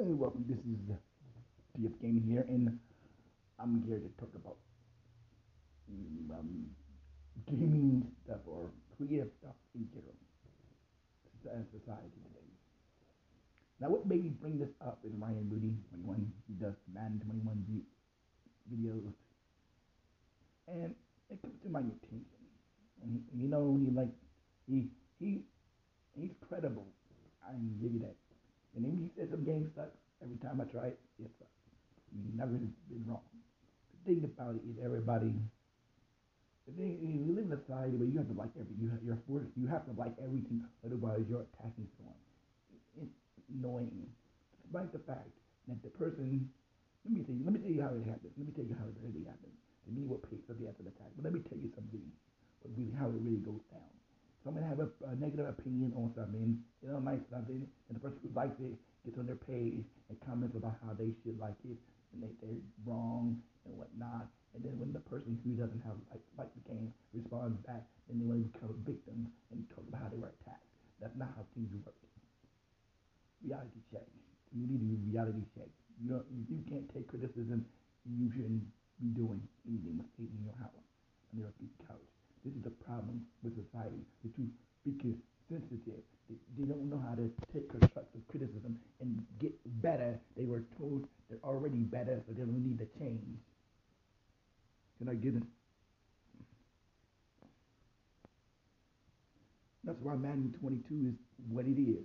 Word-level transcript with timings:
Hey, 0.00 0.14
welcome. 0.16 0.46
This 0.48 0.56
is 0.64 0.80
DF 1.76 2.00
Gaming 2.00 2.24
here, 2.24 2.46
and 2.48 2.78
I'm 3.60 3.84
here 3.86 3.98
to 3.98 4.08
talk 4.16 4.32
about 4.34 4.56
um, 6.32 6.72
gaming 7.46 8.08
stuff 8.24 8.40
or 8.46 8.70
creative 8.96 9.28
stuff 9.38 9.52
in 9.74 9.84
general 9.92 11.66
society 11.68 12.16
today. 12.16 12.48
Now, 13.78 13.90
what 13.90 14.06
made 14.06 14.24
me 14.24 14.30
bring 14.40 14.58
this 14.58 14.72
up 14.80 15.00
is 15.04 15.12
Ryan 15.20 15.46
Moody, 15.52 15.76
21. 15.92 16.32
He 16.48 16.54
does 16.54 16.72
Madden 16.94 17.20
21 17.20 17.60
videos, 18.72 19.12
and 20.66 20.94
it 21.28 21.42
comes 21.42 21.60
to 21.62 21.68
my 21.68 21.80
attention. 21.80 22.24
And 23.02 23.22
you 23.36 23.48
know, 23.48 23.76
he 23.76 23.90
like 23.90 24.16
he 24.66 24.88
he 25.18 25.44
he's 26.16 26.32
credible. 26.48 26.86
I 27.46 27.52
can 27.52 27.76
give 27.82 27.92
you 27.92 28.00
that. 28.00 28.16
And 28.76 28.84
then 28.84 28.94
he 28.96 29.10
said 29.16 29.30
some 29.30 29.44
games 29.44 29.70
suck. 29.74 29.90
Every 30.22 30.36
time 30.36 30.60
I 30.60 30.66
try 30.68 30.92
it, 30.92 31.00
it 31.18 31.30
sucks. 31.38 31.50
Never 32.34 32.52
been 32.52 33.04
wrong. 33.06 33.24
The 33.92 34.14
thing 34.14 34.24
about 34.24 34.56
it 34.56 34.62
is 34.68 34.76
everybody. 34.82 35.32
The 36.68 36.72
thing 36.76 37.02
is, 37.02 37.26
you 37.26 37.34
live 37.34 37.50
in 37.50 37.52
a 37.56 37.60
society 37.66 37.96
where 37.98 38.06
you 38.06 38.18
have 38.18 38.30
to 38.30 38.36
like 38.36 38.54
every 38.54 38.74
you 38.78 38.90
have, 38.90 39.02
you're 39.02 39.18
forced, 39.26 39.50
you 39.56 39.66
have 39.66 39.82
to 39.90 39.94
like 39.98 40.14
everything, 40.22 40.62
otherwise 40.86 41.26
you're 41.26 41.42
attacking 41.50 41.88
someone. 41.98 42.20
It's 43.00 43.10
annoying. 43.50 44.06
Despite 44.62 44.92
the 44.94 45.02
fact 45.02 45.34
that 45.66 45.82
the 45.82 45.90
person, 45.90 46.46
let 47.02 47.10
me 47.10 47.26
tell 47.26 47.34
you, 47.34 47.42
let 47.42 47.54
me 47.54 47.60
tell 47.64 47.74
you 47.74 47.82
how 47.82 47.90
it 47.96 48.06
happens. 48.06 48.30
Let 48.38 48.46
me 48.46 48.54
tell 48.54 48.66
you 48.66 48.76
how 48.78 48.86
it 48.86 48.94
really 49.02 49.26
happens. 49.26 49.56
To 49.86 49.90
me, 49.90 50.06
what 50.06 50.22
pays 50.30 50.44
for 50.46 50.54
the 50.54 50.70
after 50.70 50.86
the 50.86 50.94
attack. 50.94 51.10
But 51.18 51.26
let 51.26 51.34
me 51.34 51.42
tell 51.42 51.58
you 51.58 51.72
something. 51.74 52.04
What 52.62 52.70
really, 52.76 52.94
how 52.94 53.10
it 53.10 53.18
really 53.18 53.42
goes 53.42 53.64
down. 53.72 53.99
Someone 54.44 54.64
have 54.64 54.80
a, 54.80 54.88
a 55.04 55.14
negative 55.16 55.46
opinion 55.48 55.92
on 55.94 56.12
something, 56.16 56.58
you 56.82 56.88
know, 56.88 56.98
like 57.04 57.20
something, 57.28 57.60
and 57.60 57.92
the 57.92 58.00
person 58.00 58.18
who 58.24 58.32
likes 58.32 58.56
it 58.60 58.72
gets 59.04 59.18
on 59.18 59.26
their 59.26 59.36
page 59.36 59.84
and 60.08 60.16
comments 60.24 60.56
about 60.56 60.76
how 60.84 60.92
they 60.96 61.12
should 61.22 61.38
like 61.38 61.56
it 61.68 61.76
and 62.12 62.24
they, 62.24 62.32
they're 62.40 62.60
wrong 62.84 63.36
and 63.64 63.76
whatnot. 63.76 64.28
And 64.54 64.64
then 64.64 64.74
when 64.80 64.92
the 64.92 65.04
person 65.04 65.38
who 65.44 65.54
doesn't 65.54 65.80
have 65.86 65.94
like, 66.10 66.24
like 66.36 66.50
the 66.56 66.64
game 66.66 66.90
responds 67.14 67.60
back, 67.68 67.86
then 68.08 68.18
they 68.18 68.26
want 68.26 68.42
to 68.42 68.48
become 68.50 68.74
victims 68.82 69.28
and 69.52 69.62
talk 69.70 69.84
about 69.86 70.02
how 70.02 70.10
they 70.10 70.18
were 70.18 70.32
attacked. 70.42 70.66
That's 70.98 71.14
not 71.16 71.30
how 71.36 71.46
things 71.54 71.70
work. 71.84 71.94
Reality 73.40 73.80
check. 73.88 74.04
You 74.52 74.66
need 74.66 74.82
to 74.82 74.88
do 74.90 74.98
reality 75.06 75.44
check. 75.56 75.70
You 76.02 76.20
if 76.28 76.48
you 76.50 76.60
can't 76.68 76.88
take 76.92 77.08
criticism, 77.08 77.64
you 78.04 78.28
shouldn't 78.32 78.66
be 79.00 79.08
doing 79.14 79.40
anything 79.64 79.96
with 79.96 80.12
in 80.18 80.44
your 80.44 80.56
house 80.60 80.84
on 81.32 81.40
your 81.40 81.52
couch. 81.86 82.19
This 82.44 82.54
is 82.54 82.66
a 82.66 82.74
problem 82.84 83.26
with 83.42 83.54
society. 83.54 84.00
They're 84.22 84.32
too 84.32 84.48
because 84.84 85.18
sensitive. 85.50 86.02
They, 86.28 86.36
they 86.58 86.64
don't 86.64 86.88
know 86.88 87.02
how 87.06 87.14
to 87.16 87.30
take 87.52 87.68
constructive 87.68 88.20
criticism 88.28 88.78
and 89.00 89.26
get 89.38 89.52
better. 89.82 90.18
They 90.36 90.44
were 90.44 90.62
told 90.78 91.06
they're 91.28 91.42
already 91.44 91.78
better, 91.78 92.22
so 92.26 92.32
they 92.32 92.42
don't 92.42 92.64
need 92.64 92.78
to 92.78 92.86
change. 92.98 93.38
Can 94.98 95.08
I 95.08 95.14
get 95.14 95.34
it? 95.34 95.42
That's 99.82 99.98
why 100.02 100.14
Madden 100.14 100.54
22 100.60 101.08
is 101.08 101.14
what 101.48 101.64
it 101.64 101.80
is. 101.80 102.04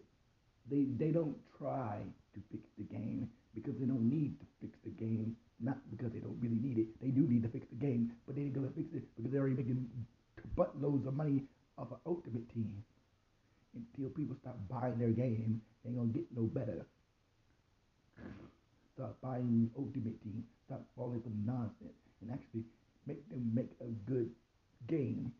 They 0.72 0.88
they 0.98 1.12
don't 1.12 1.38
try 1.60 2.00
to 2.34 2.40
fix 2.52 2.64
the 2.78 2.84
game 2.84 3.30
because 3.54 3.76
they 3.80 3.86
don't 3.86 4.10
need 4.10 4.40
to 4.40 4.46
fix 4.62 4.78
the 4.84 4.90
game. 4.92 5.36
Not 5.60 5.78
because 5.92 6.12
they 6.12 6.20
don't 6.20 6.38
really 6.42 6.60
need 6.60 6.80
it. 6.80 6.88
They 7.02 7.10
do 7.10 7.22
need 7.22 7.44
to 7.44 7.50
fix 7.50 7.68
the 7.70 7.76
game, 7.76 8.12
but 8.26 8.36
they 8.36 8.44
ain't 8.44 8.54
gonna 8.56 8.74
fix 8.76 8.88
it 8.94 9.04
because 9.16 9.32
they're 9.32 9.42
already 9.42 9.56
making 9.56 9.88
buttloads 10.58 11.06
of 11.08 11.14
money 11.14 11.44
off 11.78 11.92
an 11.92 11.98
ultimate 12.06 12.48
team 12.54 12.84
until 13.76 14.10
people 14.10 14.36
stop 14.42 14.58
buying 14.70 14.98
their 14.98 15.10
game, 15.10 15.62
they 15.84 15.90
ain't 15.90 16.00
gonna 16.00 16.10
get 16.10 16.26
no 16.36 16.44
better. 16.44 16.86
Stop 18.96 19.18
buying 19.22 19.70
Ultimate 19.78 20.22
Team, 20.24 20.44
stop 20.66 20.82
falling 20.96 21.22
for 21.22 21.32
nonsense, 21.46 22.00
and 22.22 22.32
actually 22.32 22.64
make 23.06 23.28
them 23.30 23.52
make 23.54 23.72
a 23.82 23.92
good 24.10 24.32
game. 24.88 25.32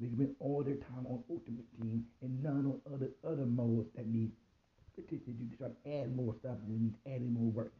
They 0.00 0.08
spend 0.08 0.34
all 0.40 0.62
their 0.64 0.76
time 0.76 1.04
on 1.06 1.22
Ultimate 1.30 1.68
Team 1.78 2.06
and 2.22 2.42
none 2.42 2.64
on 2.66 2.94
other 2.94 3.10
other 3.24 3.44
modes 3.44 3.88
that 3.94 4.06
need 4.06 4.32
petition 4.96 5.36
you 5.38 5.48
to 5.50 5.56
try 5.56 5.68
to 5.68 6.00
add 6.00 6.16
more 6.16 6.34
stuff 6.40 6.56
and 6.66 6.80
need 6.80 6.94
adding 7.06 7.32
more 7.32 7.52
work. 7.52 7.72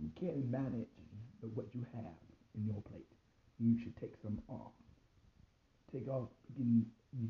You 0.00 0.07
can't 0.20 0.50
manage 0.50 0.88
what 1.54 1.66
you 1.72 1.86
have 1.94 2.18
in 2.54 2.66
your 2.66 2.82
plate. 2.90 3.06
You 3.58 3.78
should 3.82 3.96
take 4.00 4.14
some 4.22 4.40
off. 4.48 4.72
Take 5.92 6.08
off 6.08 6.28
picking 6.46 6.84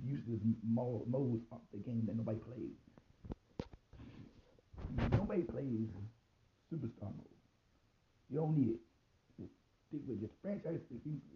useless 0.04 0.40
modes 0.66 1.44
off 1.52 1.60
the 1.72 1.78
game 1.78 2.04
that 2.06 2.16
nobody 2.16 2.38
plays. 2.38 2.74
Nobody 5.12 5.42
plays 5.42 5.88
superstar 6.72 7.12
mode. 7.14 7.38
You 8.30 8.38
don't 8.38 8.56
need 8.56 8.70
it. 8.76 8.80
Just 9.38 9.52
stick 9.88 10.00
with 10.08 10.20
your 10.20 10.30
franchise. 10.42 10.80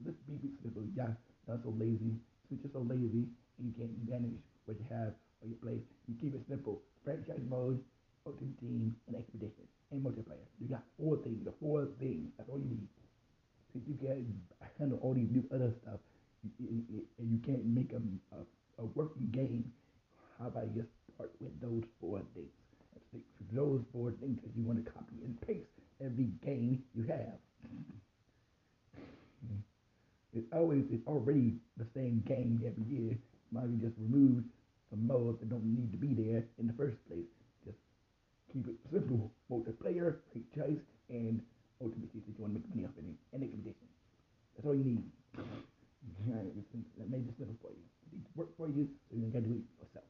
Let's 0.04 0.16
be 0.26 0.50
simple. 0.62 0.84
Yeah, 0.96 1.14
y'all 1.46 1.60
so 1.62 1.74
lazy. 1.78 2.16
Since 2.48 2.60
you're 2.64 2.72
so 2.72 2.80
lazy 2.80 3.28
you 3.62 3.72
can't 3.78 3.92
manage 4.08 4.40
what 4.64 4.78
you 4.78 4.86
have 4.90 5.14
or 5.40 5.48
you 5.48 5.56
play, 5.62 5.78
you 6.08 6.14
keep 6.20 6.34
it 6.34 6.42
simple. 6.48 6.82
Franchise 7.04 7.42
mode, 7.48 7.80
ultimate 8.26 8.58
team, 8.60 8.94
and 9.06 9.16
expedition, 9.16 9.66
and 9.90 10.02
multiplayer. 10.04 10.46
You 10.60 10.68
got 10.68 10.82
four 10.98 11.16
things. 11.18 11.44
The 11.44 11.52
four 11.60 11.88
things. 11.98 12.30
That's 12.36 12.48
all 12.48 12.58
you 12.58 12.70
need. 12.70 12.88
Since 13.72 13.84
you 13.88 13.96
can't 14.06 14.26
handle 14.78 14.98
all 15.02 15.14
these 15.14 15.30
new 15.30 15.44
other 15.52 15.72
stuff, 15.82 16.00
and 16.58 17.06
you 17.18 17.38
can't 17.44 17.64
make 17.64 17.92
a, 17.92 18.02
a, 18.36 18.82
a 18.82 18.86
working 18.94 19.28
game, 19.30 19.72
how 20.38 20.48
about 20.48 20.68
you 20.74 20.84
start 21.14 21.30
with 21.40 21.58
those 21.60 21.82
four 22.00 22.20
things? 22.34 22.50
Those 23.52 23.82
four 23.92 24.12
things 24.20 24.38
that 24.42 24.50
you 24.56 24.62
want 24.62 24.84
to 24.84 24.90
copy 24.90 25.16
and 25.24 25.38
paste 25.46 25.68
every 26.00 26.30
game 26.44 26.82
you 26.94 27.04
have. 27.04 27.38
It's 30.34 30.46
always 30.52 30.84
it's 30.90 31.06
already 31.06 31.56
the 31.76 31.86
same 31.94 32.22
game 32.26 32.62
every 32.64 32.84
year. 32.84 33.18
Might 33.50 33.68
be 33.70 33.86
just 33.86 33.98
remove 33.98 34.44
some 34.88 35.06
modes 35.06 35.40
that 35.40 35.50
don't 35.50 35.64
need 35.64 35.92
to 35.92 35.98
be 35.98 36.14
there 36.14 36.44
in 36.58 36.66
the 36.66 36.72
first 36.72 36.96
place. 37.06 37.28
Keep 38.52 38.68
it 38.68 38.76
simple. 38.92 39.32
Multiplayer, 39.50 40.16
choice, 40.54 40.84
and 41.08 41.40
ultimately 41.80 42.20
that 42.20 42.36
you 42.36 42.42
want 42.44 42.52
to 42.52 42.60
make 42.60 42.68
money 42.68 42.84
off 42.84 42.92
it 42.98 43.04
and 43.04 43.42
expedition. 43.42 43.88
That's 44.54 44.66
all 44.66 44.76
you 44.76 44.84
need. 44.84 45.04
That 45.38 47.08
made 47.08 47.24
it 47.24 47.34
simple 47.38 47.56
for 47.62 47.72
you. 47.72 47.80
It 47.80 48.12
needs 48.12 48.28
to 48.28 48.32
work 48.36 48.52
for 48.56 48.68
you, 48.68 48.88
so 49.08 49.16
you 49.16 49.24
got 49.32 49.40
to 49.40 49.48
do 49.48 49.56
it 49.56 49.64
yourself. 49.80 50.04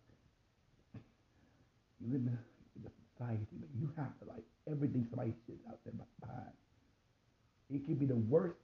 You 2.03 2.13
live 2.13 2.27
in 2.27 2.35
a, 2.35 2.39
society, 3.15 3.47
but 3.61 3.69
you 3.79 3.89
have 3.97 4.19
to 4.19 4.25
like 4.27 4.43
everything 4.67 5.07
somebody 5.11 5.35
shit 5.47 5.61
out 5.69 5.79
there 5.85 5.95
behind. 5.95 6.51
It 7.71 7.87
could 7.87 8.01
be 8.01 8.07
the 8.07 8.17
worst 8.17 8.59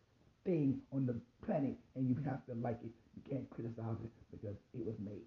thing 0.45 0.81
on 0.93 1.07
the 1.07 1.15
planet, 1.47 1.77
and 1.95 2.09
you 2.09 2.17
have 2.25 2.45
to 2.47 2.55
like 2.55 2.79
it. 2.83 2.91
You 3.15 3.23
can't 3.31 3.49
criticize 3.51 4.01
it 4.03 4.11
because 4.33 4.57
it 4.75 4.85
was 4.85 4.97
made. 4.99 5.23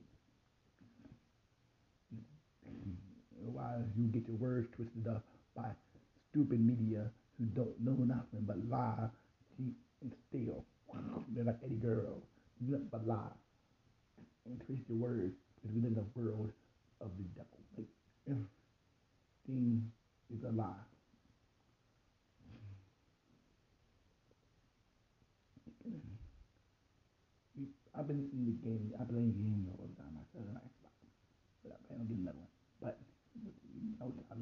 You 3.97 4.07
get 4.07 4.27
your 4.27 4.37
words 4.37 4.67
twisted 4.75 5.07
up 5.07 5.23
by 5.55 5.69
stupid 6.29 6.59
media 6.59 7.09
who 7.37 7.45
don't 7.45 7.79
know 7.79 7.97
nothing 8.03 8.45
but 8.45 8.57
lie, 8.69 9.09
cheat, 9.57 9.73
and 10.01 10.11
steal. 10.29 10.63
They're 11.29 11.43
like 11.43 11.57
Eddie 11.63 11.75
Guerrero. 11.75 12.21
Nothing 12.59 12.87
but 12.91 13.07
lie. 13.07 13.35
And 14.45 14.61
twist 14.65 14.81
your 14.89 14.97
words 14.97 15.33
because 15.55 15.75
we 15.75 15.81
live 15.81 15.93
in 15.93 15.99
a 15.99 16.19
world 16.19 16.51
of 16.99 17.11
the 17.17 17.23
devil. 17.35 17.59
Like 17.77 17.87
everything 18.27 19.91
is 20.33 20.43
a 20.43 20.51
lie. 20.51 20.73
I've 27.97 28.07
been 28.07 28.29
in 28.31 28.45
the 28.45 28.55
game. 28.63 28.93
I 28.95 29.03
play 29.03 29.19
games 29.19 29.67
all 29.67 29.83
the 29.83 30.01
time. 30.01 30.15
I 30.15 30.23
have 30.37 30.47
an 30.47 30.55
Xbox, 30.63 30.95
but 31.61 31.75
I 31.75 31.87
plan 31.87 31.99
on 31.99 32.07
getting 32.07 32.23
another 32.23 32.39
one. 32.39 32.60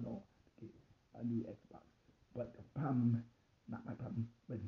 To 0.03 0.65
get 0.65 1.21
a 1.21 1.25
new 1.25 1.43
Xbox. 1.43 1.83
But 2.35 2.53
the 2.55 2.63
problem, 2.79 3.23
not 3.67 3.85
my 3.85 3.93
problem, 3.93 4.27
but 4.47 4.59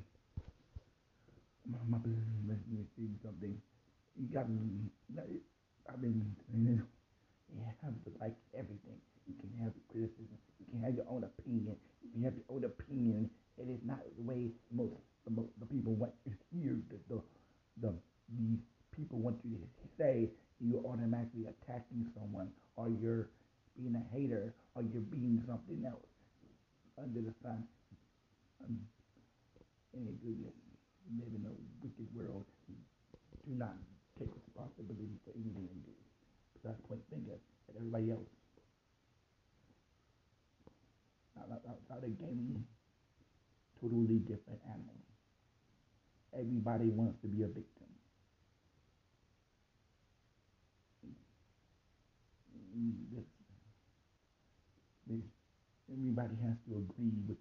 my 1.87 1.97
business 1.99 2.59
is 2.97 3.09
something. 3.23 3.55
You 4.19 4.27
got 4.33 4.49
me. 4.49 4.59
I've 5.87 6.01
been 6.01 6.35
saying 6.51 6.81
you 7.51 7.61
have 7.63 7.93
to 8.03 8.11
like 8.19 8.35
everything. 8.53 8.99
You 9.27 9.35
can 9.39 9.51
have 9.63 9.73
criticism. 9.87 10.37
You 10.59 10.65
can 10.71 10.83
have 10.83 10.95
your 10.95 11.05
own 11.09 11.23
opinion. 11.23 11.75
You 12.03 12.09
can 12.11 12.23
have 12.23 12.33
your 12.35 12.49
own 12.49 12.63
opinion. 12.65 13.29
It 13.57 13.69
is 13.69 13.79
not 13.85 13.99
the 14.17 14.23
way 14.23 14.51
most 14.71 14.99
the, 15.25 15.31
most, 15.31 15.49
the 15.59 15.65
people 15.67 15.93
want 15.93 16.11
to 16.25 16.31
hear 16.51 16.77
the, 16.89 16.97
the 17.07 17.21
the 17.81 17.93
the 18.39 18.57
people 18.95 19.19
want 19.19 19.37
you 19.43 19.57
to 19.57 19.87
say. 19.97 20.29
You're 20.59 20.85
automatically 20.85 21.49
attacking 21.49 22.05
someone, 22.13 22.49
or 22.75 22.87
you're 22.89 23.29
being 23.75 23.95
a 23.97 24.03
hater, 24.15 24.53
or 24.75 24.83
you're 24.83 25.01
being 25.01 25.41
something 25.47 25.83
else 25.85 26.05
under 27.01 27.21
the 27.21 27.33
sun. 27.41 27.63
Um, 28.63 28.77
any 29.97 30.13
goodness 30.21 30.53
live 31.17 31.33
in 31.33 31.43
a 31.49 31.53
wicked 31.81 32.07
world 32.13 32.45
do 32.69 33.57
not 33.57 33.73
take 34.19 34.29
responsibility 34.37 35.17
for 35.25 35.33
anything 35.33 35.65
they 35.65 35.81
do. 35.81 35.97
Because 36.53 36.77
I 36.77 36.87
point 36.87 37.01
fingers 37.09 37.41
at 37.69 37.75
everybody 37.75 38.11
else. 38.11 38.29
Gaming, 42.21 42.63
totally 43.81 44.19
different 44.19 44.61
animal. 44.69 45.01
Everybody 46.37 46.89
wants 46.89 47.19
to 47.21 47.27
be 47.27 47.43
a 47.43 47.47
victim. 47.47 47.89
Everybody 55.91 56.35
has 56.47 56.55
to 56.69 56.77
agree 56.77 57.11
with 57.27 57.37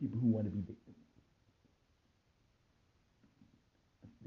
people 0.00 0.18
who 0.18 0.28
want 0.28 0.46
to 0.46 0.50
be 0.50 0.60
victims. 0.60 0.96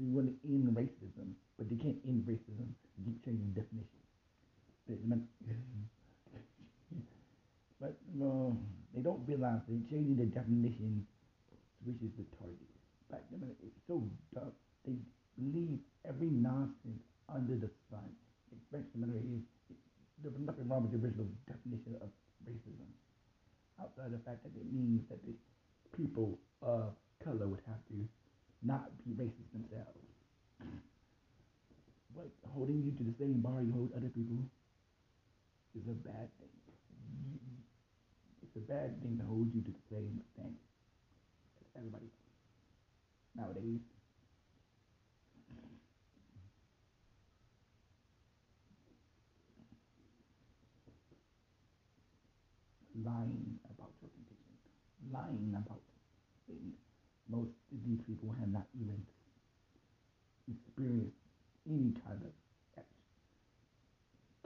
They 0.00 0.06
want 0.08 0.28
to 0.32 0.34
end 0.48 0.74
racism, 0.74 1.34
but 1.58 1.68
they 1.68 1.76
can't 1.76 1.98
end 2.06 2.24
racism. 2.24 2.72
They 2.96 3.04
keep 3.04 3.24
changing 3.24 3.52
definitions. 3.52 4.08
But 7.80 7.98
no, 8.14 8.56
they 8.94 9.00
don't 9.00 9.24
realize 9.26 9.60
they're 9.68 9.88
changing 9.88 10.16
the 10.16 10.28
definition, 10.28 11.06
which 11.84 11.96
is 12.04 12.12
the 12.16 12.24
target. 12.36 12.72
I 13.12 13.36
mean, 13.36 13.52
it's 13.60 13.80
so 13.86 14.04
dumb. 14.34 14.52
They 14.84 14.96
believe 15.36 15.78
every 16.08 16.28
nonsense 16.28 17.04
under 17.28 17.56
the 17.56 17.68
sun. 17.90 18.08
It 18.52 18.60
breaks 18.70 18.88
the 18.94 19.04
Especially, 19.04 19.44
there's 20.22 20.38
nothing 20.46 20.68
wrong 20.68 20.82
with 20.84 20.92
the 20.92 21.00
original 21.00 21.26
definition 21.48 21.96
of 22.00 22.08
racism, 22.44 22.88
outside 23.80 24.12
the 24.12 24.22
fact 24.24 24.44
that 24.44 24.52
it 24.54 24.68
means 24.72 25.02
that 25.08 25.20
the 25.24 25.34
people 25.96 26.38
of 26.62 26.94
color 27.24 27.48
would 27.48 27.60
have 27.66 27.80
to 27.88 28.08
not 28.62 28.92
be 29.04 29.12
racist 29.12 29.50
themselves. 29.52 29.98
But 32.14 32.28
holding 32.52 32.82
you 32.84 32.92
to 32.92 33.02
the 33.02 33.16
same 33.18 33.40
bar 33.40 33.62
you 33.62 33.72
hold 33.72 33.92
other 33.96 34.12
people 34.12 34.36
is 35.74 35.88
a 35.88 35.96
bad 36.06 36.28
thing 36.38 36.52
it's 38.42 38.56
a 38.56 38.72
bad 38.72 39.00
thing 39.02 39.16
to 39.18 39.24
hold 39.24 39.48
you 39.54 39.62
to 39.62 39.70
the 39.70 39.84
same 39.90 40.20
standard 40.34 40.58
as 41.60 41.66
everybody 41.76 42.06
nowadays. 43.36 43.80
Lying 53.02 53.58
about 53.72 53.90
your 54.02 54.10
condition, 54.10 54.52
lying 55.10 55.54
about 55.56 55.80
things. 56.46 56.76
Most 57.30 57.56
of 57.72 57.78
these 57.86 58.00
people 58.06 58.34
have 58.38 58.52
not 58.52 58.66
even 58.78 59.00
experienced 60.50 61.16
any 61.66 61.94
kind 62.04 62.20
of 62.20 62.32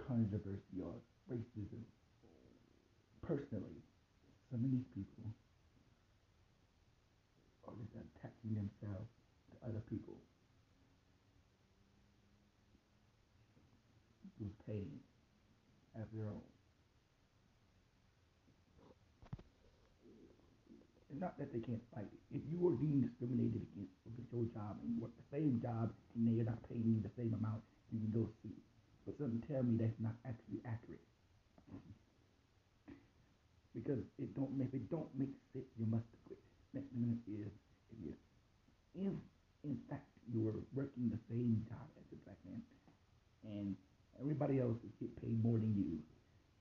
controversy 0.06 0.78
or 0.80 0.94
racism 1.28 1.82
personally 3.26 3.82
of 4.64 4.70
these 4.70 4.88
people 4.94 5.24
are 7.66 7.74
just 7.76 7.92
attaching 7.92 8.54
themselves 8.54 9.10
to 9.50 9.54
other 9.68 9.82
people 9.90 10.16
whose 14.38 14.54
pain 14.66 15.00
as 15.96 16.06
their 16.12 16.28
own. 16.28 16.44
It's 21.10 21.20
not 21.20 21.38
that 21.38 21.52
they 21.52 21.60
can't 21.60 21.82
fight. 21.94 22.12
If 22.30 22.42
you 22.52 22.60
are 22.68 22.76
being 22.76 23.00
discriminated 23.00 23.64
against 23.72 23.96
with 24.04 24.28
your 24.28 24.44
job 24.52 24.76
and 24.84 24.92
you 24.92 25.00
work 25.00 25.16
the 25.16 25.28
same 25.32 25.60
job 25.62 25.92
and 26.14 26.28
they're 26.28 26.44
not 26.44 26.60
paying 26.68 26.84
you 26.84 27.00
the 27.00 27.14
same 27.16 27.32
amount, 27.32 27.64
you 27.88 28.00
can 28.04 28.12
go 28.12 28.28
sue. 28.42 28.52
But 29.06 29.16
something 29.16 29.40
tell 29.48 29.62
me 29.62 29.80
that's 29.80 29.96
not 29.96 30.18
actually 30.28 30.60
accurate 30.66 31.00
because 33.76 34.00
it 34.16 34.32
don't 34.32 34.48
if 34.56 34.72
it 34.72 34.88
don't 34.88 35.12
make 35.12 35.36
sense, 35.52 35.68
you 35.76 35.84
must 35.84 36.08
quit. 36.24 36.40
Next 36.72 36.88
thing 36.96 37.12
is 37.12 37.20
if 37.28 37.52
you 38.00 38.16
if 38.96 39.12
in 39.68 39.76
fact 39.92 40.08
you 40.32 40.48
are 40.48 40.56
working 40.72 41.12
the 41.12 41.20
same 41.28 41.60
job 41.68 41.84
as 42.00 42.08
a 42.08 42.18
black 42.24 42.40
man 42.48 42.64
and 43.44 43.76
everybody 44.18 44.58
else 44.64 44.80
is 44.80 44.90
get 44.98 45.12
paid 45.20 45.36
more 45.44 45.60
than 45.60 45.76
you, 45.76 46.00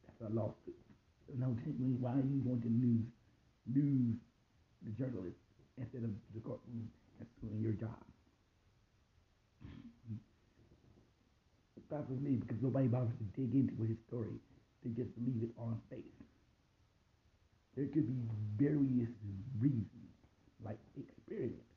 that's 0.03 0.19
a 0.27 0.33
lawsuit. 0.35 0.75
No, 1.39 1.55
technically, 1.63 1.95
why 1.97 2.11
are 2.11 2.27
you 2.27 2.43
going 2.43 2.61
to 2.61 2.69
news 2.69 3.07
news 3.65 4.19
the 4.83 4.91
journalist 4.99 5.39
instead 5.79 6.03
of 6.03 6.11
the 6.35 6.43
courtroom 6.43 6.91
and 7.19 7.27
doing 7.41 7.63
your 7.63 7.79
job? 7.79 7.97
It 11.79 11.89
baffles 11.89 12.19
me 12.19 12.43
because 12.43 12.61
nobody 12.61 12.87
bothers 12.87 13.15
to 13.17 13.25
dig 13.39 13.55
into 13.55 13.87
his 13.87 13.97
story. 14.07 14.35
They 14.83 14.91
just 14.91 15.15
leave 15.17 15.41
it 15.41 15.53
on 15.57 15.79
face. 15.89 16.15
There 17.75 17.87
could 17.91 18.07
be 18.07 18.23
various 18.55 19.11
reasons, 19.59 20.15
like 20.63 20.79
experience, 20.95 21.67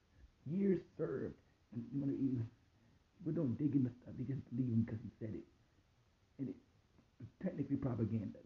years 0.47 0.81
served. 0.97 1.35
And 1.75 1.83
you 1.93 2.39
know, 2.39 2.47
people 3.19 3.35
don't 3.35 3.59
dig 3.59 3.75
into 3.75 3.91
stuff; 4.03 4.15
they 4.15 4.25
just 4.25 4.47
believe 4.55 4.71
him 4.71 4.87
because 4.87 5.03
he 5.03 5.11
said 5.19 5.35
it, 5.35 5.47
and 6.39 6.49
it's 6.49 7.35
technically 7.43 7.77
propaganda. 7.77 8.39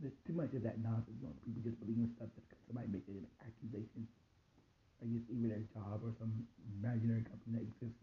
There's 0.00 0.16
too 0.26 0.32
much 0.32 0.52
of 0.52 0.62
that 0.64 0.80
nonsense. 0.80 1.16
People 1.44 1.60
just 1.64 1.80
believe 1.80 2.00
in 2.00 2.08
stuff 2.16 2.28
just 2.36 2.48
because 2.48 2.64
somebody 2.68 2.88
makes 2.88 3.08
an 3.08 3.24
accusation 3.44 4.08
against 5.00 5.28
either 5.28 5.48
their 5.48 5.64
job 5.72 6.00
or 6.04 6.12
some 6.20 6.32
imaginary 6.80 7.24
company 7.24 7.60
that 7.60 7.64
exists. 7.64 8.00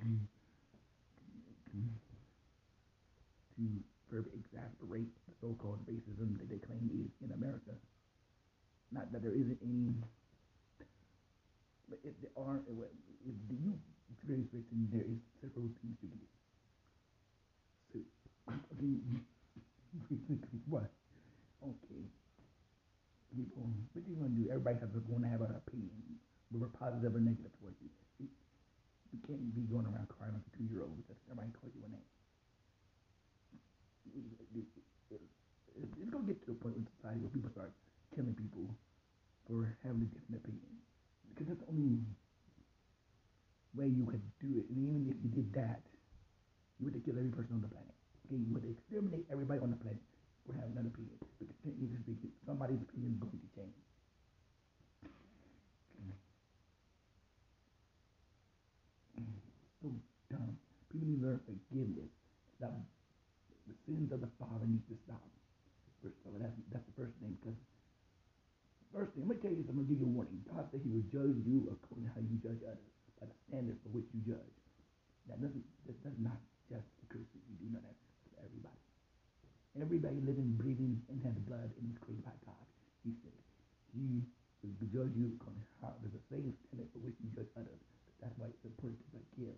Mm-hmm 0.00 0.24
to 3.56 3.62
further 4.10 4.30
exasperate 4.34 5.08
the 5.26 5.34
so-called 5.40 5.80
racism 5.86 6.38
that 6.38 6.48
they 6.48 6.58
claim 6.58 6.90
is 6.92 7.10
in 7.24 7.32
America. 7.34 7.72
Not 8.92 9.10
that 9.12 9.22
there 9.22 9.34
isn't 9.34 9.58
any, 9.62 9.94
but 11.88 11.98
if 12.04 12.14
there 12.22 12.34
are, 12.36 12.60
if 12.68 13.34
you 13.50 13.74
experience 14.12 14.48
racism, 14.54 14.90
there 14.92 15.02
is 15.02 15.18
several 15.40 15.66
things 15.82 15.98
you 16.02 16.08
can 16.08 16.18
do. 16.18 16.28
So, 17.90 17.98
okay, 18.70 18.94
what? 20.68 20.90
Okay. 21.62 22.04
People, 23.34 23.66
what 23.66 24.06
are 24.06 24.10
you 24.10 24.14
going 24.14 24.30
to 24.30 24.38
do? 24.38 24.46
Everybody 24.46 24.78
has 24.78 24.94
to 24.94 25.02
have 25.26 25.42
an 25.42 25.58
opinion, 25.58 25.98
whether 26.54 26.70
positive 26.70 27.18
or 27.18 27.22
negative 27.22 27.50
towards 27.58 27.74
you. 27.82 27.90
You 29.10 29.18
can't 29.26 29.42
be 29.54 29.66
going 29.66 29.86
around 29.86 30.06
crying 30.06 30.34
like 30.38 30.46
a 30.46 30.52
two-year-old 30.54 30.94
because 31.02 31.18
everybody 31.26 31.50
calls 31.58 31.74
you 31.74 31.82
a 31.82 31.90
name 31.90 32.06
it's 34.12 35.94
to 35.96 36.22
get 36.26 36.38
to 36.46 36.52
a 36.52 36.58
point 36.60 36.76
in 36.76 36.86
society 36.96 37.20
where 37.20 37.32
people 37.32 37.50
start 37.50 37.72
killing 38.14 38.34
people 38.34 38.70
for 39.48 39.76
having 39.82 40.06
a 40.06 40.10
different 40.14 40.40
opinion. 40.40 40.70
Because 41.32 41.46
that's 41.50 41.60
the 41.66 41.70
only 41.72 41.98
way 43.74 43.90
you 43.90 44.06
could 44.06 44.22
do 44.38 44.62
it. 44.62 44.70
And 44.70 44.78
even 44.78 45.10
if 45.10 45.18
you 45.20 45.30
did 45.34 45.52
that, 45.58 45.82
you 46.78 46.86
would 46.86 46.96
kill 47.04 47.18
every 47.18 47.30
person 47.34 47.58
on 47.58 47.62
the 47.62 47.68
planet. 47.68 47.92
Okay, 48.26 48.38
you 48.40 48.54
would 48.54 48.64
exterminate 48.64 49.26
everybody 49.28 49.60
on 49.60 49.70
the 49.74 49.80
planet 49.80 50.00
for 50.46 50.54
having 50.54 50.78
an 50.78 50.86
opinion. 50.86 51.18
Because 51.38 52.30
somebody's 52.46 52.80
opinion 52.80 53.18
is 53.18 53.20
going 53.20 53.36
to 53.36 53.50
change. 53.52 53.76
So 59.82 59.92
dumb. 60.30 60.56
People 60.88 61.08
need 61.08 61.20
to 61.20 61.26
learn 61.26 61.40
forgiveness. 61.44 62.08
Stop 62.56 62.72
the 63.66 63.76
sins 63.88 64.12
of 64.12 64.20
the 64.20 64.30
father 64.36 64.66
need 64.68 64.84
to 64.88 64.96
stop. 65.08 65.24
First 66.04 66.20
of 66.24 66.32
all, 66.32 66.40
that's, 66.40 66.56
that's 66.68 66.84
the 66.84 66.96
first 66.96 67.16
thing. 67.20 67.32
Because 67.40 67.56
first 68.92 69.16
thing, 69.16 69.24
let 69.24 69.36
me 69.36 69.40
tell 69.40 69.52
you 69.52 69.64
something. 69.64 69.84
I'm 69.84 69.88
gonna 69.88 69.90
give 69.90 70.00
you 70.04 70.10
a 70.10 70.14
warning. 70.14 70.40
God 70.44 70.68
said 70.68 70.84
He 70.84 70.92
will 70.92 71.08
judge 71.08 71.40
you 71.48 71.66
according 71.72 72.06
to 72.06 72.12
how 72.12 72.22
you 72.22 72.36
judge 72.44 72.60
others, 72.62 72.92
by 73.18 73.26
the 73.26 73.36
standard 73.48 73.80
for 73.80 73.90
which 73.96 74.08
you 74.12 74.20
judge. 74.24 74.56
That 75.26 75.40
doesn't. 75.40 75.64
That 75.88 75.96
does 76.04 76.18
not 76.20 76.36
just 76.68 76.84
the 77.00 77.06
Christians. 77.08 77.44
You 77.48 77.56
do 77.64 77.66
know 77.72 77.82
that 77.82 77.96
for 78.28 78.44
everybody. 78.44 78.82
Everybody 79.80 80.20
living, 80.22 80.54
breathing, 80.54 81.00
and 81.10 81.18
has 81.24 81.34
blood 81.48 81.72
and 81.80 81.84
is 81.90 81.98
created 82.04 82.22
by 82.22 82.36
God. 82.46 82.64
He 83.02 83.16
said 83.24 83.34
He 83.96 84.22
will 84.62 84.92
judge 84.92 85.16
you 85.16 85.32
according 85.40 85.64
to 85.64 85.68
how 85.80 85.96
there's 86.04 86.14
the 86.14 86.24
same 86.28 86.52
standard 86.68 86.88
for 86.92 87.00
which 87.00 87.16
you 87.24 87.32
judge 87.32 87.50
others. 87.56 87.80
That's 88.20 88.36
why 88.36 88.52
it's 88.52 88.64
important 88.64 89.00
to 89.00 89.18
forgive. 89.18 89.56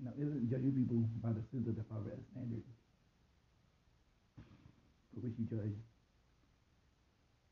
Now, 0.00 0.16
isn't 0.16 0.48
judging 0.48 0.72
people 0.72 1.04
by 1.20 1.36
the 1.36 1.44
sins 1.52 1.68
of 1.68 1.76
the 1.76 1.84
Father 1.84 2.16
as 2.16 2.24
standard 2.32 2.64
for 5.12 5.20
which 5.20 5.36
you 5.36 5.44
judge? 5.44 5.76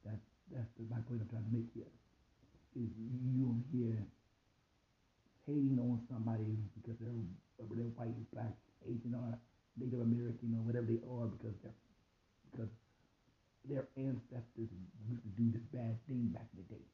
That, 0.08 0.16
that's 0.48 0.72
the, 0.80 0.88
my 0.88 1.04
point 1.04 1.20
I'm 1.20 1.28
trying 1.28 1.44
to 1.44 1.52
make 1.52 1.68
here. 1.76 1.92
Is 2.72 2.88
you 2.96 3.60
here 3.68 4.00
hating 5.44 5.76
on 5.76 6.00
somebody 6.08 6.56
because 6.80 6.96
they're, 7.00 7.20
they're 7.60 7.92
white, 8.00 8.16
black, 8.32 8.56
Asian, 8.86 9.12
or 9.12 9.36
Native 9.76 10.00
American, 10.00 10.56
or 10.56 10.64
whatever 10.64 10.88
they 10.88 11.00
are 11.04 11.28
because 11.28 11.52
they're 11.60 11.76
because 12.48 12.72
their 13.68 13.84
ancestors 14.00 14.72
used 15.04 15.22
to 15.22 15.32
do 15.36 15.52
this 15.52 15.64
bad 15.68 16.00
thing 16.08 16.32
back 16.32 16.48
in 16.56 16.64
the 16.64 16.68
day. 16.72 16.84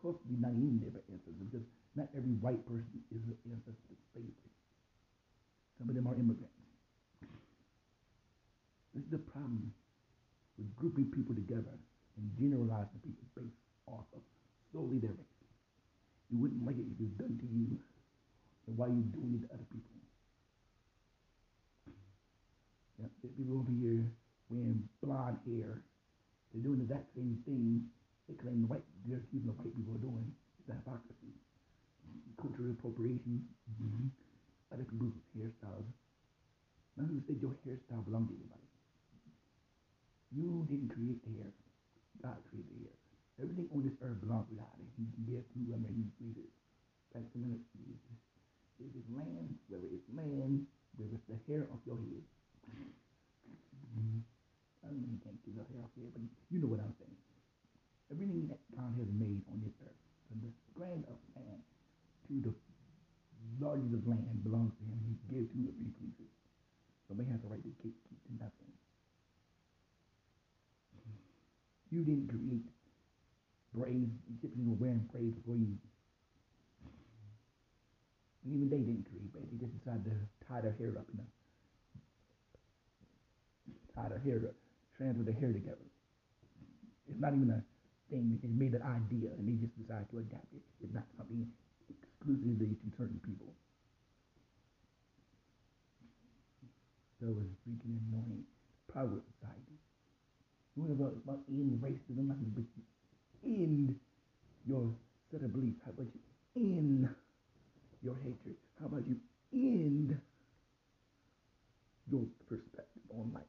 Possibly 0.00 0.40
not 0.40 0.56
even 0.56 0.80
their 0.80 0.96
ancestors, 1.12 1.36
because 1.36 1.66
Not 1.96 2.08
every 2.16 2.34
white 2.38 2.64
person 2.66 3.02
is 3.10 3.22
an 3.26 3.36
ancestor 3.50 3.98
slavery. 4.12 4.54
Some 5.78 5.88
of 5.88 5.94
them 5.94 6.06
are 6.06 6.14
immigrants. 6.14 6.54
This 8.94 9.04
is 9.04 9.10
the 9.10 9.18
problem 9.18 9.72
with 10.58 10.74
grouping 10.76 11.10
people 11.10 11.34
together 11.34 11.78
and 12.16 12.24
generalizing 12.38 13.00
people 13.02 13.26
based 13.34 13.58
off 13.86 14.04
of 14.14 14.20
solely 14.72 14.98
their 14.98 15.10
race. 15.10 15.40
You 16.30 16.38
wouldn't 16.38 16.64
like 16.64 16.78
it 16.78 16.86
if 16.86 16.94
it 16.94 17.10
was 17.10 17.16
done 17.18 17.38
to 17.38 17.48
you, 17.50 17.78
and 18.66 18.76
why 18.78 18.86
are 18.86 18.94
you 18.94 19.02
doing 19.10 19.34
it 19.34 19.46
to 19.46 19.54
other 19.54 19.66
people? 19.66 19.96
Yeah, 23.00 23.08
people 23.34 23.58
over 23.58 23.72
here 23.72 24.06
wearing 24.50 24.86
blonde 25.02 25.38
hair, 25.46 25.82
they're 26.52 26.62
doing 26.62 26.78
the 26.78 26.84
exact 26.84 27.14
same 27.16 27.38
thing 27.46 27.82
they 28.28 28.34
claim 28.34 28.62
the 28.62 28.68
white, 28.68 28.84
they're 29.06 29.18
accusing 29.18 29.46
the 29.48 29.56
white 29.58 29.74
people 29.74 29.94
are 29.94 30.04
doing. 30.04 30.30
It's 30.60 30.68
hypocrisy. 30.70 31.34
Cultural 32.40 32.72
appropriation, 32.72 33.44
mm-hmm. 33.68 34.08
people's 34.88 35.12
hairstyles. 35.36 35.88
None 36.96 37.06
of 37.06 37.12
you 37.12 37.22
said 37.28 37.36
your 37.40 37.52
hairstyle 37.64 38.04
belonged 38.04 38.32
to 38.32 38.36
anybody. 38.36 38.68
You 40.32 40.64
didn't 40.70 40.88
create 40.88 41.20
the 41.26 41.32
hair. 41.36 41.52
God 42.22 42.40
created 42.48 42.72
the 42.72 42.88
hair. 42.88 42.96
Everything 43.40 43.68
on 43.72 43.84
this 43.84 43.96
earth 44.04 44.20
belongs 44.20 44.48
to 44.52 44.56
God. 44.56 44.76
He 44.96 45.04
can 45.04 45.24
give 45.24 45.44
to 45.44 45.56
whoever 45.64 45.88
he 45.92 46.04
pleases. 46.16 46.50
That's 47.12 47.28
the 47.32 47.40
minute. 47.40 47.64
If 48.80 48.92
it's 48.96 49.10
land, 49.12 49.52
whether 49.68 49.88
it's 49.92 50.08
land, 50.12 50.64
whether 50.96 51.12
it's 51.12 51.28
the 51.28 51.40
hair 51.44 51.68
of 51.68 51.80
your 51.84 52.00
head. 52.00 52.24
Mm-hmm. 53.96 54.24
I 54.80 54.88
don't 54.88 55.00
mean 55.00 55.18
you 55.18 55.22
can't 55.24 55.36
keep 55.44 55.56
the 55.56 55.64
hair 55.68 55.80
off 55.84 55.92
your 55.92 56.08
head, 56.08 56.16
but 56.16 56.24
you 56.48 56.60
know 56.62 56.72
what 56.72 56.80
I'm 56.80 56.96
saying. 56.96 57.18
Everything 58.08 58.48
that 58.48 58.60
God 58.72 58.96
has 58.96 59.10
made 59.12 59.44
on 59.52 59.60
this 59.60 59.76
earth, 59.84 60.00
from 60.28 60.40
the 60.40 60.52
grain 60.72 61.04
of 61.04 61.16
sand 61.36 61.62
to 62.30 62.38
the 62.38 62.54
largest 63.58 63.90
of 63.94 64.06
land 64.06 64.42
belongs 64.46 64.72
to 64.78 64.82
him. 64.86 64.98
He 65.02 65.18
gives 65.34 65.50
to 65.50 65.58
whoever 65.58 65.82
he 65.82 65.90
pleases. 65.98 66.30
Nobody 67.10 67.26
has 67.34 67.42
the 67.42 67.50
right 67.50 67.62
to 67.62 67.72
keep, 67.82 67.94
keep 68.06 68.20
to 68.30 68.32
nothing. 68.38 68.70
You 71.90 72.06
didn't 72.06 72.30
create 72.30 72.70
braids. 73.74 74.14
Egyptians 74.38 74.62
were 74.70 74.78
wearing 74.78 75.02
braids 75.10 75.34
before 75.34 75.58
you. 75.58 75.74
And 78.46 78.54
even 78.54 78.70
they 78.70 78.78
didn't 78.78 79.10
create 79.10 79.26
braids. 79.34 79.50
They 79.50 79.58
just 79.58 79.74
decided 79.74 80.06
to 80.06 80.14
tie 80.46 80.62
their 80.62 80.78
hair 80.78 80.94
up 80.94 81.10
in 81.10 81.18
a 81.18 81.26
tie 84.00 84.08
their 84.08 84.22
hair 84.22 84.38
up, 84.46 84.54
transfer 84.96 85.26
their 85.26 85.34
hair 85.34 85.52
together. 85.52 85.82
It's 87.10 87.18
not 87.18 87.34
even 87.34 87.50
a 87.50 87.60
thing. 88.08 88.38
It's 88.38 88.46
made 88.46 88.74
an 88.74 88.86
idea 88.86 89.34
and 89.34 89.50
they 89.50 89.58
just 89.58 89.74
decided 89.74 90.06
to 90.14 90.18
adapt 90.22 90.46
it. 90.54 90.62
It's 90.78 90.94
not 90.94 91.04
something 91.18 91.46
exclusively 92.20 92.76
to 92.76 92.96
certain 92.98 93.20
people. 93.24 93.48
So 97.20 97.26
it's 97.28 97.56
freaking 97.64 97.96
annoying. 98.08 98.44
Power 98.92 99.20
society. 99.38 99.76
What 100.74 100.90
about, 100.90 101.14
about 101.24 101.40
end 101.48 101.80
racism? 101.80 102.28
Nothing 102.28 102.52
but 102.54 102.64
end 103.44 103.96
your 104.66 104.92
set 105.30 105.42
of 105.42 105.52
beliefs. 105.52 105.80
How 105.84 105.92
about 105.92 106.08
you 106.12 106.20
end 106.56 107.08
your 108.02 108.16
hatred? 108.16 108.56
How 108.80 108.86
about 108.86 109.04
you 109.06 109.16
end 109.52 110.18
your 112.10 112.24
perspective 112.48 113.02
on 113.10 113.30
life? 113.32 113.44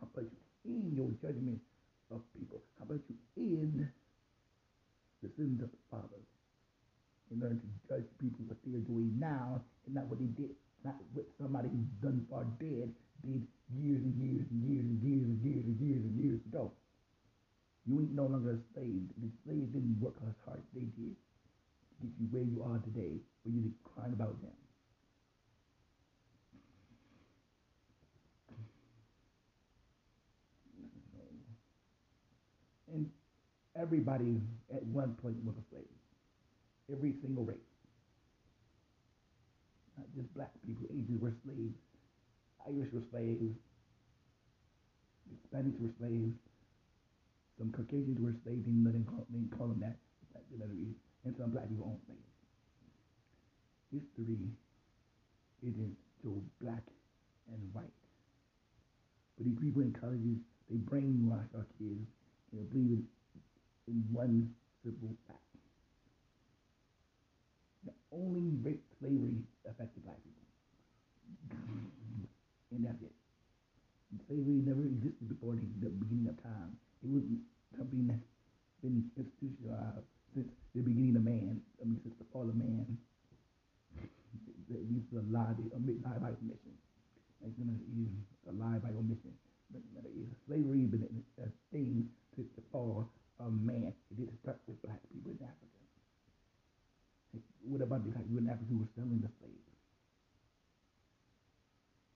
How 0.00 0.08
about 0.12 0.30
you 0.64 0.72
end 0.74 0.96
your 0.96 1.10
judgment 1.22 1.60
of 2.10 2.20
people? 2.38 2.62
How 2.78 2.84
about 2.84 3.00
you 3.08 3.16
end 3.36 3.88
the 5.22 5.28
sins 5.36 5.62
of 5.62 5.70
the 5.70 5.78
fathers 5.90 6.35
and 7.30 7.40
learn 7.40 7.60
to 7.60 7.68
judge 7.88 8.06
people 8.18 8.44
what 8.46 8.58
they 8.64 8.76
are 8.76 8.86
doing 8.86 9.12
now 9.18 9.60
and 9.86 9.94
not 9.94 10.06
what 10.06 10.18
they 10.18 10.30
did, 10.30 10.54
not 10.84 10.94
what 11.12 11.26
somebody 11.40 11.68
who's 11.68 11.90
done 12.02 12.26
far 12.30 12.44
dead 12.60 12.92
did 13.24 13.46
years 13.74 14.02
and 14.02 14.14
years 14.14 14.46
and 14.50 14.62
years 14.62 14.86
and 14.86 15.02
years 15.02 15.24
and 15.26 15.38
years 15.42 15.64
and 15.66 15.80
years 15.80 16.02
and 16.04 16.14
years 16.22 16.40
ago. 16.46 16.72
You 17.86 18.00
ain't 18.00 18.14
no 18.14 18.26
longer 18.26 18.50
a 18.50 18.58
slave. 18.74 19.02
The 19.18 19.30
slaves 19.44 19.70
didn't 19.72 19.98
work 20.00 20.14
as 20.26 20.34
hard 20.44 20.58
as 20.58 20.64
they 20.74 20.86
did 20.98 21.14
to 21.14 21.94
get 22.02 22.12
you 22.18 22.26
where 22.30 22.42
you 22.42 22.62
are 22.62 22.78
today, 22.78 23.18
where 23.42 23.54
you 23.54 23.72
crying 23.84 24.12
about 24.12 24.40
them. 24.42 24.50
And 32.92 33.10
everybody 33.74 34.40
at 34.74 34.84
one 34.86 35.14
point 35.22 35.36
was 35.44 35.54
a 35.58 35.64
slave. 35.70 35.84
Every 36.92 37.14
single 37.20 37.44
race. 37.44 37.56
Not 39.98 40.06
just 40.14 40.32
black 40.34 40.52
people. 40.66 40.86
Asians 40.90 41.20
were 41.20 41.34
slaves. 41.44 41.74
Irish 42.66 42.92
were 42.92 43.02
slaves. 43.10 43.56
Hispanics 45.26 45.80
were 45.80 45.90
slaves. 45.98 46.34
Some 47.58 47.72
Caucasians 47.72 48.20
were 48.20 48.34
slaves. 48.44 48.62
They 48.66 48.70
didn't 48.70 49.06
call, 49.06 49.26
they 49.30 49.38
didn't 49.38 49.56
call 49.56 49.68
them 49.68 49.80
that. 49.80 49.96
And 51.24 51.34
some 51.36 51.50
black 51.50 51.68
people 51.68 51.86
owned 51.90 52.00
slaves. 52.06 52.30
History, 53.90 54.38
isn't 55.62 55.96
so 56.22 56.42
black 56.60 56.82
and 57.50 57.60
white. 57.72 57.90
But 59.36 59.46
these 59.46 59.58
people 59.60 59.82
in 59.82 59.92
colleges, 59.92 60.38
they 60.70 60.76
brainwash 60.76 61.48
our 61.54 61.66
kids 61.78 62.06
and 62.52 62.70
believe 62.70 62.90
in, 62.90 63.06
in 63.88 64.04
one 64.12 64.50
simple 64.84 65.14
fact. 65.26 65.45
Only 68.16 68.56
rape 68.64 68.80
slavery 68.98 69.44
affected 69.68 70.04
black 70.04 70.16
people. 70.24 70.48
And 72.72 72.84
that's 72.84 73.02
it. 73.04 73.12
Slavery 74.28 74.64
never 74.64 74.80
existed 74.80 75.28
before 75.28 75.52
the, 75.54 75.68
the 75.84 75.92
beginning 75.92 76.32
of 76.32 76.40
time. 76.42 76.80
It 77.04 77.12
was 77.12 77.22
something 77.76 78.08
that's 78.08 78.24
been 78.80 79.04
institutionalized 79.20 80.08
since 80.32 80.48
the 80.74 80.80
beginning 80.80 81.16
of 81.16 81.24
man. 81.24 81.60
I 81.80 81.84
mean, 81.84 82.00
since 82.02 82.16
the 82.16 82.24
fall 82.32 82.48
of 82.48 82.56
man. 82.56 82.96
It 84.66 84.82
used 84.90 85.10
to 85.12 85.22
lie, 85.30 85.54
lie 85.76 86.18
by 86.18 86.32
omission. 86.40 86.74
It's 87.44 87.54
to 87.54 87.78
use 87.94 88.16
a 88.48 88.52
lie 88.52 88.80
by 88.80 88.90
omission. 88.96 89.36
But 89.70 89.82
slavery 90.46 90.88
been 90.88 91.06
a 91.38 91.48
thing 91.70 92.08
since 92.34 92.48
the 92.56 92.62
fall 92.72 93.08
of 93.38 93.52
man. 93.52 93.92
It 94.10 94.16
didn't 94.16 94.40
start 94.42 94.58
with 94.66 94.80
black 94.82 95.00
people 95.12 95.32
in 95.32 95.44
Africa. 95.44 95.75
What 97.66 97.82
about 97.82 98.04
the 98.04 98.12
people 98.12 98.38
in 98.38 98.48
Africa 98.48 98.66
who 98.70 98.78
were 98.78 98.88
selling 98.94 99.20
the 99.20 99.28
slaves? 99.40 99.66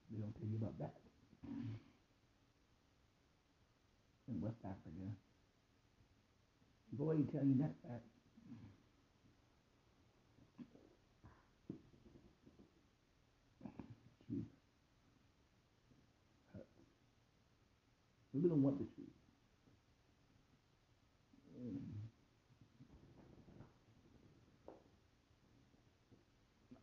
They 0.09 0.19
don't 0.21 0.33
tell 0.33 0.47
you 0.47 0.57
about 0.57 0.79
that. 0.79 0.95
In 4.29 4.39
West 4.39 4.55
Africa. 4.63 5.11
Boy, 6.93 7.15
tell 7.31 7.43
you 7.43 7.55
that 7.59 7.75
fact. 7.83 8.07
Truth 14.27 14.45
hurts. 16.53 16.67
We 18.33 18.41
don't 18.47 18.61
want 18.61 18.79
the 18.79 18.85
truth. 18.85 19.07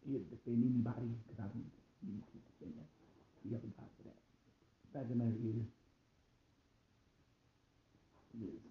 Here 0.09 0.21
to 0.21 0.28
defend 0.39 0.63
anybody 0.63 1.11
because 1.27 1.43
I 1.43 1.51
don't 1.51 1.67
need 2.07 2.23
to 2.23 2.39
defend 2.39 2.79
that. 2.79 2.89
Have 3.51 3.65
a 3.65 3.71
God 3.75 3.91
for 3.99 4.05
that. 4.07 4.19
The 4.19 4.89
fact 4.95 5.11
of 5.11 5.17
the 5.17 5.19
matter 5.19 5.41
is, 5.41 5.67
is 8.39 8.63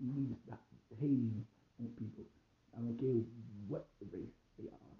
you 0.00 0.10
need 0.16 0.32
to 0.32 0.38
stop 0.48 0.62
hating 0.96 1.44
on 1.80 1.92
people. 2.00 2.24
I 2.72 2.80
don't 2.80 2.96
care 2.96 3.20
what 3.68 3.90
race 4.12 4.32
they 4.56 4.72
are. 4.72 4.96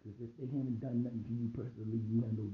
Because 0.00 0.16
if 0.20 0.32
they 0.36 0.48
haven't 0.52 0.80
done 0.80 1.04
nothing 1.04 1.24
to 1.24 1.32
you 1.32 1.48
personally, 1.52 2.00
you 2.08 2.20
have 2.24 2.34
no 2.36 2.50